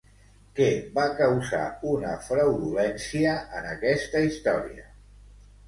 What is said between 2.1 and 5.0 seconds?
fraudulència en aquesta història?